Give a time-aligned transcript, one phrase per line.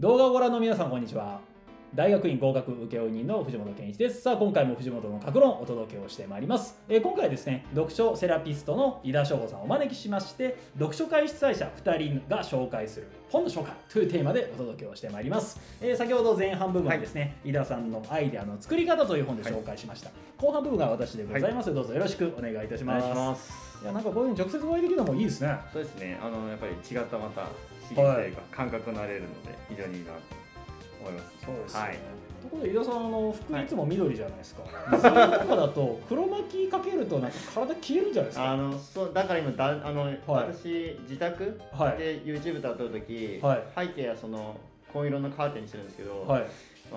[0.00, 1.42] 動画をご覧の皆さんこんにちは。
[1.94, 4.22] 大学院合格請負人の藤本健一です。
[4.22, 23.52] さあ今回も藤本の格論をお届けをしてまいります、えー今回はですね読書セラピストの井田翔吾さんをお招きしまして読書会主催者2人が紹介する本の紹介というテーマでお届けをしてまいります、えー先ほど前半部分はですね、井田さんのアイデアの作り方という本で紹介しました、後半部分が私でございます、どうぞよろしくお願いいたしおます。
[23.52, 25.56] 願いやなんかこういうふうに直接お会いできるのもいいですね。
[25.72, 26.18] そうですね。
[26.22, 27.48] あのやっぱり違ったまた
[27.94, 28.32] 刺激とい。
[28.32, 30.18] うか、感覚になれるので非常にいいなと
[31.00, 31.36] 思います。
[31.44, 31.98] そうですよね、はい。
[32.42, 34.62] ところで井田さんあの服はいいつも緑じゃないですか、
[34.92, 38.50] 水色とかだと黒巻きかけるとなんか体消えるんじゃないですか。
[38.50, 40.20] あのそうだから今だあの、はい。
[40.26, 41.98] 私自宅はい。
[41.98, 43.88] で YouTube 撮るとき、はい。
[43.88, 44.56] 背景はその
[44.92, 46.42] 紺色のカーテンにしてるんですけど、はい。
[46.42, 46.46] ま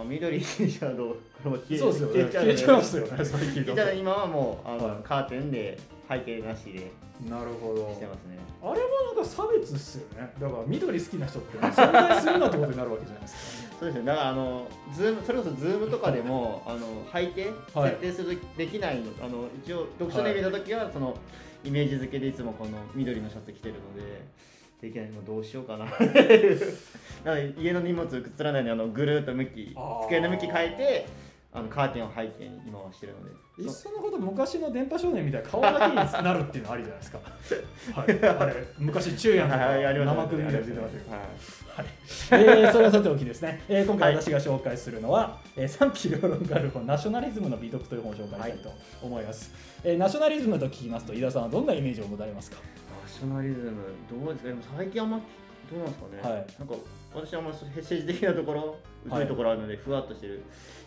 [0.02, 1.16] あ、緑にしちゃうとこ
[1.46, 2.24] れも消えそうですよね。
[2.32, 3.26] 消えちゃいますよね。
[3.26, 5.04] 最近消えちゃう今はもうあの、はい。
[5.04, 5.78] カーテンで
[6.10, 6.92] 背景なしで。
[7.30, 7.94] なるほど。
[7.94, 8.38] してますね。
[8.62, 10.34] あれもなんか差別っすよね。
[10.40, 14.06] だから緑好きな人って存在するなってことになるわけじゃないですそうですね。
[14.06, 17.92] だからあのズームそれこそズームとかでも あの背景はい。
[17.92, 21.16] 設定するできないの、あの一応読書で見た時はその
[21.64, 24.53] イメージ付けでいつもこの緑のシャツ着てるので。
[24.84, 25.86] できないもうどうしようかな。
[27.24, 29.74] なので家の荷物映らないようにあのぐるっと向き
[30.08, 31.06] 机の向き変えて
[31.54, 33.30] あのカーテンを背景に今はしてるので。
[33.30, 37.20] かいっそのこと昔の電波少年みたいな顔だけになるっていうのありじゃないですか？
[38.02, 38.40] はい。
[38.40, 41.12] あれ昔昼夜の生首みたいなの出てあましたけど。
[41.12, 41.86] りますはい、
[42.32, 49.52] えーそれはさておきですね、えー今回私が紹介するのは、えー賛否両論がある本ナショナリズムの美徳という本を紹介したいと思います、
[49.84, 52.58] えーナショナリズムと聞きますと井田さんはどんなイメージを持たれますか？
[53.04, 54.48] ナショナリズムどうですか？
[54.50, 56.48] でも最近あんまどうなんですかね、はい。
[56.60, 56.76] なんか
[57.14, 58.78] 私はあんま政治的なところ
[59.10, 59.20] はい。
[59.20, 60.44] 疎いところあるので、ふわっとしてる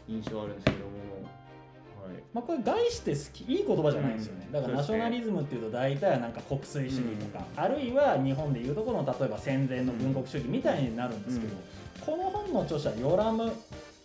[0.09, 0.84] 印象はあるんですけども、
[2.03, 4.53] はい、まあ、これ題して好きいい言葉じゃないんですよね、うん。
[4.53, 11.55] だからナショナリズムっていうと大体はなんか国粋主義とか、あるいは日本でいうところの例えば戦前の軍国主義みたいになるんですけど、
[12.00, 13.53] この本の著者ヨラム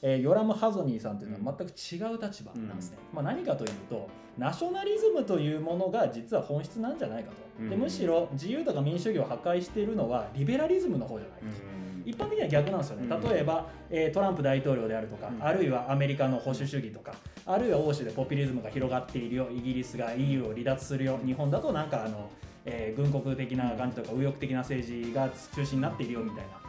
[0.01, 7.81] えーヨラム・ハゾニーさんというのは全く違う立場なんですね、まあ、何かというとナショナリズムというものが実は本質なんじゃないかと、でうん。
[7.81, 13.29] むしろ自由とか民主主義を破壊しているのはリベラリズムの方じゃないかと、一般的には逆なんですよね、うん。
[13.29, 15.43] 例えば、えートランプ大統領であるとか、うん。
[15.43, 17.13] あるいはアメリカの保守主義とか
[17.45, 22.29] あるいは欧州でポピュリズムが広がっているよイギリスが EU を離脱するよ日本だとなんかあの、
[22.65, 26.60] えー軍国的な感じとか右翼的な政治が中心になっているよみたいな、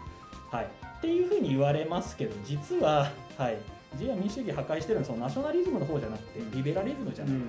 [0.53, 0.65] はい、
[0.99, 3.57] っていうふうに言われますけど実は、はい、
[3.95, 7.35] 自由や民主主義破壊してるのはそのナショナリズムの方じゃなくてリベラリズムじゃない。
[7.35, 7.41] か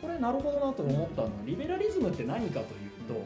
[0.00, 3.22] と、これなるほどなと思ったのはリベラリズムって何かというと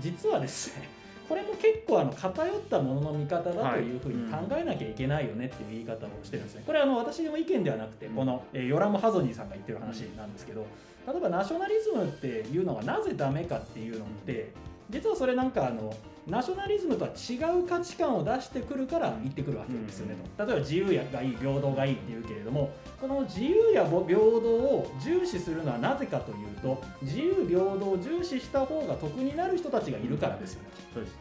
[0.00, 0.88] 実はですね
[1.28, 6.64] これも結構あの偏ったものの見方だというふうに考えなきゃいけないよねっていう言い方をしてるんですね。
[6.66, 8.14] これはあの私の意見ではなくてうん。
[8.14, 10.66] このえーヨラム・ハゾニーさんが言ってる話なんですけど
[11.06, 14.50] 例えばナショナリズムっていうのがなぜダメかっていうのって
[14.94, 15.92] 実はそれなんかあの
[16.28, 20.46] ナショナリズムとは違う価値観を出してくるから言ってくるわけですよねと。
[20.46, 30.68] 例えば自由やがいい平等がいいっていうけれどもこの自由やぼ平等を重視するのはなぜかというと自由平等を重視した方が得になる人たちがいるからですよね。
[30.94, 31.18] そうですね。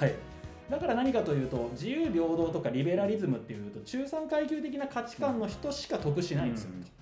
[0.00, 0.14] と、はい、
[0.68, 6.70] だから何かというと自由平等とかリベラリズムっていうと中産階級的な価値観の人しか得しないんですよ。
[6.72, 7.01] ねと。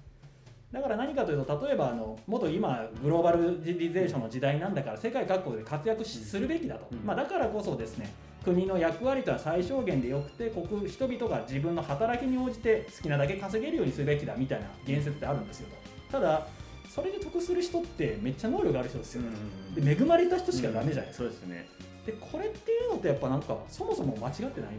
[0.72, 6.98] だから何かというと例えばあのもっと今グローバルリゼーションの時代なんだから世界各国で活躍しするべきだと、うん。
[7.04, 8.12] まあ、だからこそですね
[8.44, 15.68] 国の役割とは最小限でよくて国人々が自分の働きに応じて好きなだけ稼げるようにするべきだみたいな言説ってあるんですよ
[16.08, 16.12] と。
[16.12, 16.46] ただ
[16.88, 19.22] それで得する人ってめっちゃ能力ある人ですよ。
[19.22, 19.28] ね、
[19.74, 21.68] で恵まれた人しかダメじゃないですか、そうですね。
[22.06, 24.70] でこれっていうのってやっぱなんかそもそも間違ってない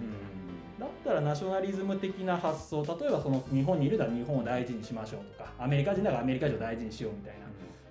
[1.12, 7.42] ったらナショナリズム的な発想例えばその日本にいるなら日本を大事にしましょうとかアメリカ人ならアメリカ人を大事にしようみたいな。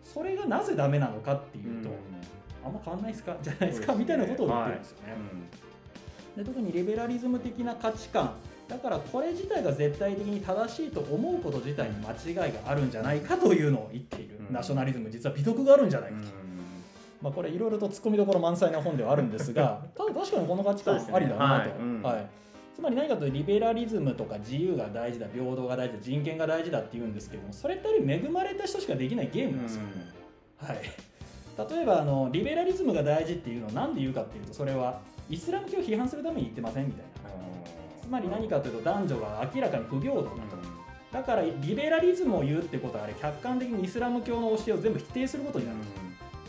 [0.03, 1.91] それがなぜダメなのかっていうと、
[2.65, 3.37] あんま変わんないですか？
[3.43, 5.15] じゃないですかみたいなことを言ってるんですよね、
[6.37, 8.33] で特にリベラリズム的な価値観
[8.67, 12.11] だからこれ自体が絶対的に正しいと思うこと自体に間
[12.47, 14.55] 違いがあるんじゃないかというのを言っている、うん。
[14.55, 16.27] ナショナリズム実は美徳があるんじゃないかと、
[17.23, 21.79] まあ、これいろいろと突っ込みどころ満載な本ではあるんですが ただ確かにこの価値観ありだなと、ねはい。
[21.79, 22.03] うん。
[22.03, 22.27] はい
[22.81, 29.83] つまり何かというとリベラリズムとか自由が大事だ平等が大事だ人権が大事だって言うんですけどもそれってある恵まれた人しかできないゲームなんですよ、
[30.57, 37.11] はい、例えばあのリベラリズムが大事っていうのを何で言うかっていうとそれはイスラム教を批判するために言ってませんみたいな。
[38.01, 40.37] つまり何かというと男女が明らかに不平等だと。
[41.13, 45.79] だからリベラリズムを言うってことはあれ客観的にイスラム教の教えを全部否定することになる、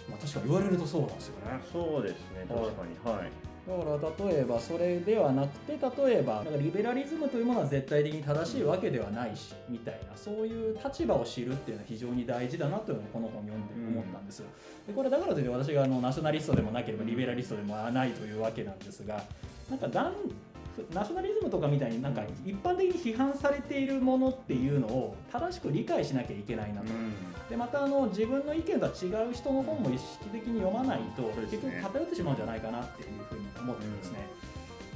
[0.10, 1.62] まあ、確かに言われるとそうなんですよね。
[1.72, 2.46] そうですね。
[2.48, 3.18] 確かに。
[3.18, 3.51] はい。
[3.68, 5.74] だから例えばそれではなくて
[6.04, 14.44] 例えばなんかリベラリズムというものは絶対的に正しいわけではないしみたいなそういう立場を知るっていうのは非常に大事だなというのをこの本読んで思ったんです、
[14.88, 19.24] でこれだからといって私があのナショナリストでもなければリベラリストでもないというわけなんですが
[19.70, 20.12] なんか男
[20.94, 26.88] ナショナリズムとかみたいになんか一般的に批判されているものっていうのを正しく理解しなきゃいけないなと、
[27.50, 34.18] でまたあの自分の意見とは違う人の本も意識的に読まないと、結局偏ってしまうんじゃないかなっていうふうに思ってますね。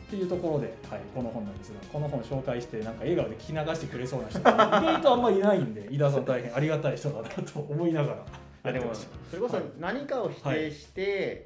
[0.05, 8.25] っていうところで、はい、この本なんですがこの本紹介してなんか笑顔で聞き流してくれそうな人が意外とあんまりいないんで井田さん大変ありがたい人だなと思いながら
[8.65, 9.07] あでもやってました。
[9.31, 11.45] それこそ何かを否定して、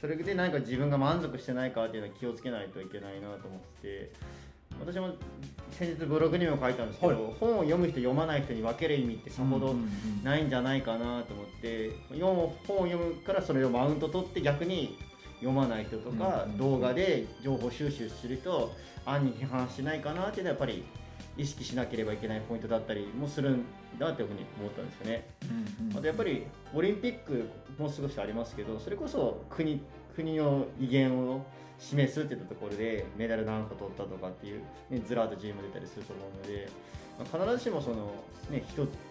[0.00, 4.12] それで何か自分が満足してないかっていうのは気をつけないといけないなと思ってて
[4.80, 5.14] 私も
[5.70, 7.34] 先日ブログにも書いたんですけど、はい。
[7.40, 9.78] 本を読む人読まない人に分ける意味ってさほどうんうん
[10.18, 14.98] うんないんじゃないかなと思って読む本を読むからそれをマウント取って逆に
[15.36, 20.84] 読まない人とか、うん動画で情報収集する人を暗に批判しないかなっていうのはやっぱり
[21.36, 23.64] 意識しなければいけないポイントだったりもするん
[23.98, 25.28] だっていうふうに思ったんですよね。
[25.80, 25.96] うんうん。
[25.98, 29.80] あとやっぱりオリンピックもう少しありますけどそれこそ国
[30.14, 31.44] 国の威厳を
[31.78, 36.68] 示すっていったところでメダル何個取ったとかっていう、ね、ずらっと順位も出たりすると思うので、
[37.18, 38.14] まあ必ずしもその、
[38.50, 38.64] ね、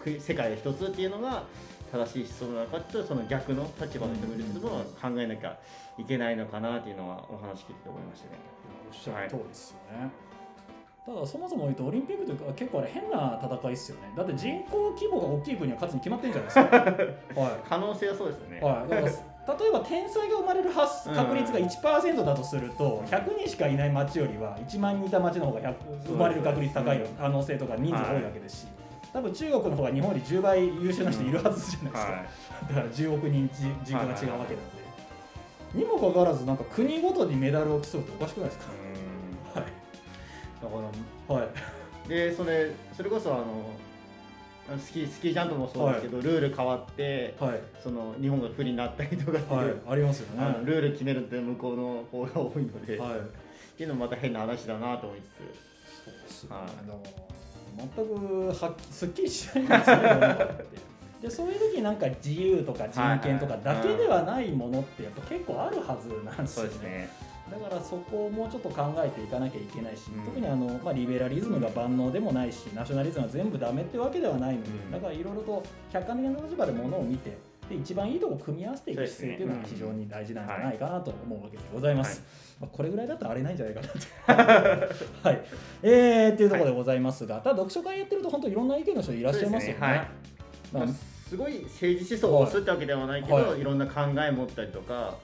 [0.04, 1.44] 一世界で一つっていうのが
[1.92, 5.60] 正しい思想なのかっていうとその逆の立場の人もいるっていうところは考えなきゃ
[6.00, 8.40] いけないのかなっていうのはお話聞いてて思いましたね。
[8.90, 10.10] おっしゃる通りですよね。
[11.06, 14.12] ただそもそも言うとオリンピックというか結構あれ変な戦いですよね。
[14.18, 17.42] だって人口規模が大きい国は勝つに決まってるじゃないですか。
[17.42, 18.60] は可能性はそうですよね。
[18.60, 18.64] い。
[18.64, 18.90] はい。
[18.90, 19.02] だか
[19.46, 25.76] ら例えば天才が生まれる発確率が1%だとすると100人しかいない町よりは1万人いた町の方が100
[26.08, 28.68] 生まれる確率高いよ可能性とか人数多いわけですし。
[29.14, 32.12] 多分中国の方が日本より10倍優秀な人いるはずじゃないですか。
[32.12, 32.26] はい
[32.68, 34.86] だから10億人人人口が違うわけなんで。
[35.76, 38.66] にもかかわらずなんか国ごとにメダルを競うっておかしくないですか。
[38.98, 39.05] うん
[40.62, 40.68] か
[41.30, 42.10] らはい。
[42.10, 47.62] でそれそれこそあのスキースキージャンプもそうですけど、ルール変わってはい。
[47.84, 50.58] その日本が不利になったりとかっていう、はい、ありますよね。
[50.64, 53.12] ルール決めるって向こうの方が多いので、はい。
[53.20, 56.56] っていうのもまた変な話だなと思いつそうですよね
[56.88, 57.00] だか
[57.78, 59.98] ら全くはっきすっきりしないんですね。
[59.98, 60.66] 世の中って
[61.22, 66.90] でそういう時になんか自由とか人権とかだけではないものってやっぱ結構あるはずなんですよね。
[66.90, 67.10] ね
[67.52, 70.26] だからそこをもうちょっと考えていかなきゃいけないし、うん。
[70.26, 74.92] 特にあの、まあ、リベラリズムが万能でもないしナショナリズムは全部ダメってわけではないので、うん。
[74.92, 77.38] だからいろいろと客観的な立場でものを見て
[77.70, 82.24] で一番いいところを組み合わせていく姿勢っていうのが非常に大事なんじゃないかなと思うわけでございます。
[82.60, 85.24] まあ、これぐらいだと荒れないんじゃないかなと。
[85.28, 85.42] はい、
[85.84, 90.08] えー、っていうところでございますが、ただ読書会やってると本当いろんな意見の人いらっしゃいますよね。
[90.88, 93.60] すすごい政治思想を押すってわけではないけど、はい。
[93.60, 95.16] い、ろんな考え持ったりとか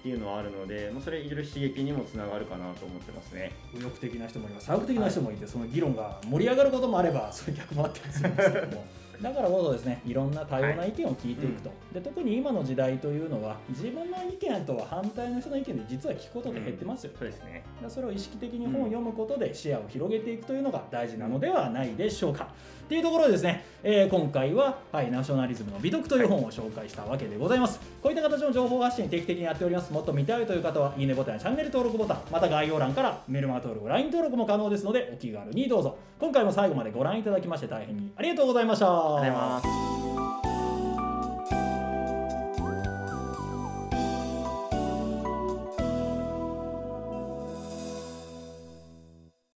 [0.00, 3.52] っていうのはあるので、まあ、それいろいろ刺激にもつながるかなと思ってますね。
[3.72, 8.84] 右翼的な人もいます左翼的な人もいて、その議論が盛り上がることもあればそれ逆もあったりするんですけども
[9.22, 17.64] だからこそですねいろんな多様な意見を聞いていくと、で特に今の時代というのは自分の意見とは反対の人の意見で実は聞くことで減ってますよ、そうですね。
[17.82, 22.48] だそれを意識的に本を読むことで視野を広げていくというのが大事なのではないでしょうか。
[22.86, 27.80] っていうところでですね、えー今回は、はい、ナショナリズムの美徳という本を紹介したわけでございます。
[28.02, 29.92] こういった形の情報発信定期的にやっております。
[29.92, 35.96] もっと見たいという方は、いいねボタンやチャンネル登録ボタン、また概要欄からメルマガ登録、LINE 登録も可能ですので、お気軽にどうぞ。
[36.18, 39.05] 今回も最後までご覧いただきまして大変にありがとうございました。
[39.06, 40.15] ありがとうございます。